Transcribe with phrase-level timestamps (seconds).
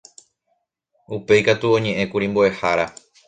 [1.17, 2.85] Upéikatu oñe'ẽkuri mbo'ehára.